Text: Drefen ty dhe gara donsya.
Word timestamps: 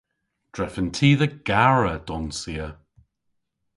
Drefen 0.53 0.87
ty 0.97 1.09
dhe 1.19 1.27
gara 1.47 1.93
donsya. 2.07 2.67